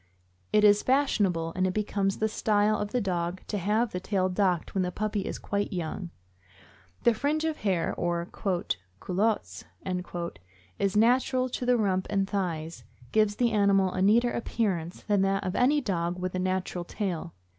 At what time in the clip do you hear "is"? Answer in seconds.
0.63-0.81, 5.27-5.37, 10.79-10.97